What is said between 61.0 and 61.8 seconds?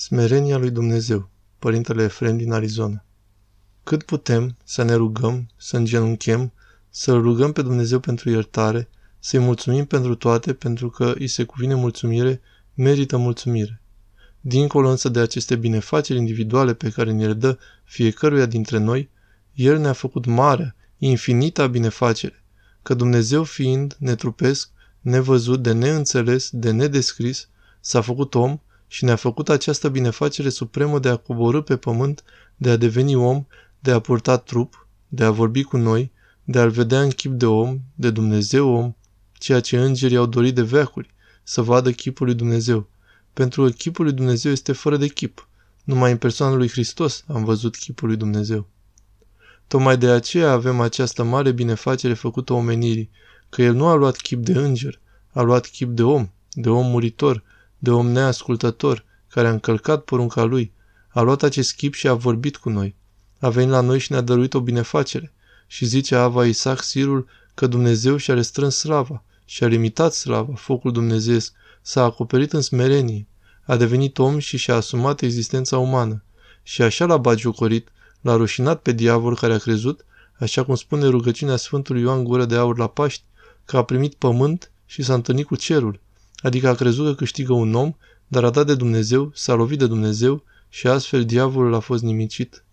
a luat acest